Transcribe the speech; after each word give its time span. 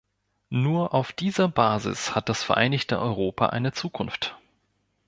Nur 0.49 0.95
auf 0.95 1.11
dieser 1.13 1.47
Basis 1.47 2.15
hat 2.15 2.27
das 2.27 2.41
vereinigte 2.41 2.97
Europa 2.99 3.45
eine 3.49 3.71
Zukunft. 3.71 4.35